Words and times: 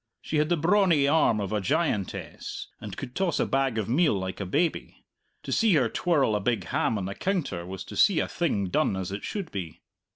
She 0.19 0.37
had 0.37 0.49
the 0.49 0.57
brawny 0.57 1.07
arm 1.07 1.39
of 1.39 1.53
a 1.53 1.61
giantess, 1.61 2.69
and 2.81 2.97
could 2.97 3.13
toss 3.13 3.39
a 3.39 3.45
bag 3.45 3.77
of 3.77 3.87
meal 3.87 4.15
like 4.17 4.39
a 4.39 4.47
baby; 4.47 5.05
to 5.43 5.51
see 5.51 5.75
her 5.75 5.89
twirl 5.89 6.35
a 6.35 6.39
big 6.39 6.63
ham 6.63 6.97
on 6.97 7.05
the 7.05 7.13
counter 7.13 7.67
was 7.67 7.83
to 7.83 7.95
see 7.95 8.19
a 8.19 8.27
thing 8.27 8.69
done 8.69 8.95
as 8.95 9.11
it 9.11 9.23
should 9.23 9.51
be. 9.51 9.83